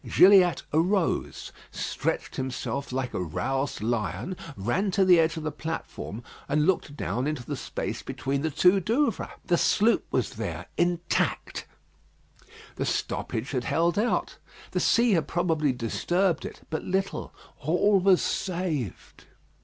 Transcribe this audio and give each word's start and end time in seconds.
Gilliatt 0.03 0.63
arose, 0.73 1.51
stretched 1.69 2.35
himself 2.37 2.91
like 2.91 3.13
a 3.13 3.21
roused 3.21 3.81
lion, 3.83 4.35
ran 4.57 4.89
to 4.89 5.05
the 5.05 5.19
edge 5.19 5.37
of 5.37 5.43
the 5.43 5.51
platform, 5.51 6.23
and 6.49 6.65
looked 6.65 6.97
down 6.97 7.27
into 7.27 7.45
the 7.45 7.55
space 7.55 8.01
between 8.01 8.41
the 8.41 8.49
two 8.49 8.79
Douvres. 8.79 9.29
The 9.45 9.59
sloop 9.59 10.07
was 10.09 10.31
there, 10.37 10.65
intact; 10.75 11.67
the 12.77 12.83
stoppage 12.87 13.51
had 13.51 13.65
held 13.65 13.99
out; 13.99 14.37
the 14.71 14.79
sea 14.79 15.11
had 15.11 15.27
probably 15.27 15.71
disturbed 15.71 16.45
it 16.45 16.65
but 16.71 16.81
little. 16.83 17.31
All 17.59 17.99
was 17.99 18.23
saved. 18.23 19.25